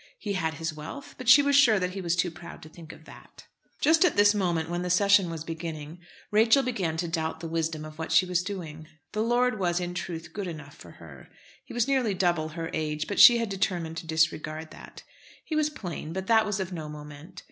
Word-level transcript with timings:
He 0.17 0.33
had 0.33 0.55
his 0.55 0.73
wealth; 0.73 1.13
but 1.19 1.29
she 1.29 1.43
was 1.43 1.55
sure 1.55 1.77
that 1.79 1.91
he 1.91 2.01
was 2.01 2.15
too 2.15 2.31
proud 2.31 2.63
to 2.63 2.69
think 2.69 2.91
of 2.91 3.05
that. 3.05 3.45
Just 3.79 4.03
at 4.03 4.17
this 4.17 4.33
period, 4.33 4.67
when 4.67 4.81
the 4.81 4.89
session 4.89 5.29
was 5.29 5.43
beginning, 5.43 5.99
Rachel 6.31 6.63
began 6.63 6.97
to 6.97 7.07
doubt 7.07 7.39
the 7.39 7.47
wisdom 7.47 7.85
of 7.85 7.99
what 7.99 8.11
she 8.11 8.25
was 8.25 8.41
doing. 8.41 8.87
The 9.11 9.21
lord 9.21 9.59
was, 9.59 9.79
in 9.79 9.93
truth, 9.93 10.33
good 10.33 10.47
enough 10.47 10.73
for 10.75 10.93
her. 10.93 11.29
He 11.65 11.73
was 11.75 11.87
nearly 11.87 12.15
double 12.15 12.49
her 12.49 12.71
age, 12.73 13.05
but 13.05 13.19
she 13.19 13.37
had 13.37 13.49
determined 13.49 13.97
to 13.97 14.07
disregard 14.07 14.71
that. 14.71 15.03
He 15.45 15.55
was 15.55 15.69
plain, 15.69 16.13
but 16.13 16.25
that 16.25 16.47
was 16.47 16.59
of 16.59 16.73
no 16.73 16.89
moment. 16.89 17.39